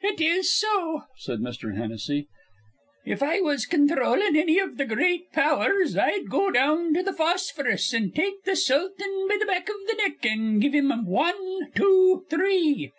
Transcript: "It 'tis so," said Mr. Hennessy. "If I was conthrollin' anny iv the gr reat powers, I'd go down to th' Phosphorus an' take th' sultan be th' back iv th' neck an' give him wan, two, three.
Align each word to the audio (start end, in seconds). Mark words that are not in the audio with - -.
"It 0.00 0.16
'tis 0.18 0.52
so," 0.56 1.04
said 1.18 1.38
Mr. 1.38 1.76
Hennessy. 1.76 2.26
"If 3.06 3.22
I 3.22 3.40
was 3.40 3.64
conthrollin' 3.64 4.34
anny 4.34 4.58
iv 4.58 4.76
the 4.76 4.84
gr 4.84 4.96
reat 4.96 5.30
powers, 5.32 5.96
I'd 5.96 6.28
go 6.28 6.50
down 6.50 6.92
to 6.94 7.04
th' 7.04 7.16
Phosphorus 7.16 7.94
an' 7.94 8.10
take 8.10 8.42
th' 8.42 8.58
sultan 8.58 9.28
be 9.30 9.38
th' 9.38 9.46
back 9.46 9.68
iv 9.70 9.76
th' 9.86 9.96
neck 9.98 10.26
an' 10.26 10.58
give 10.58 10.72
him 10.74 10.90
wan, 11.06 11.70
two, 11.76 12.24
three. 12.28 12.90